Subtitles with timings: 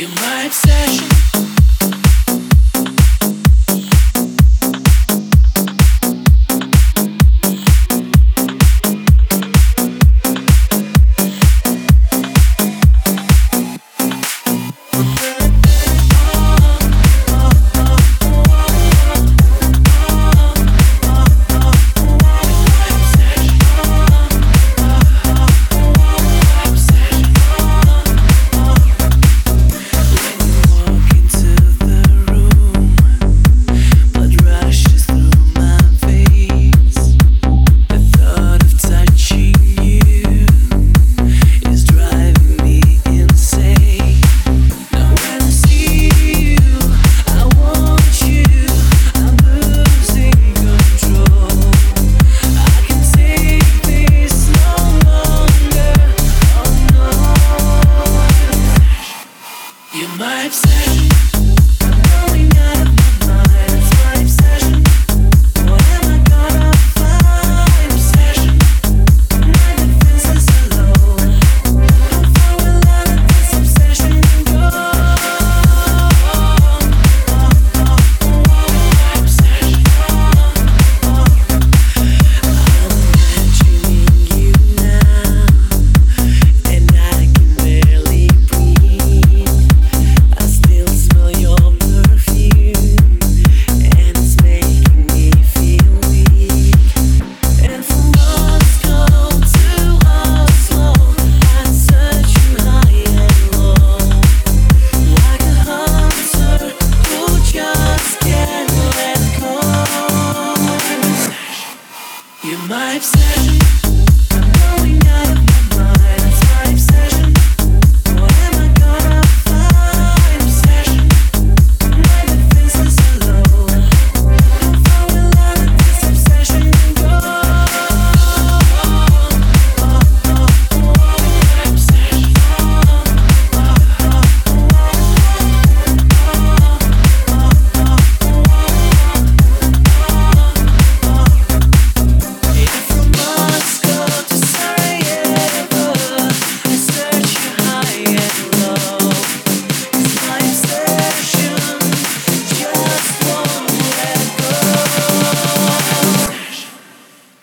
[0.00, 1.29] You're my obsession.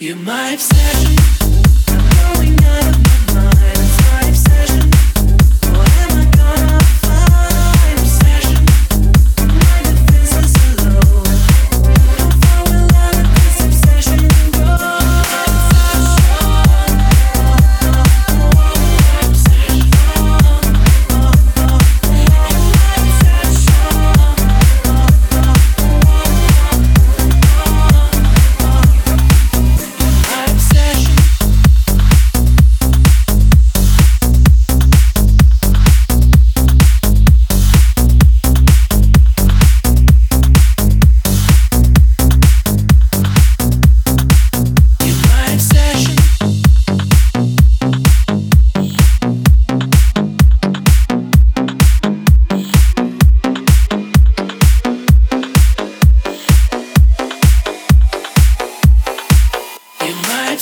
[0.08, 1.17] You're my obsession.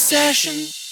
[0.06, 0.85] session.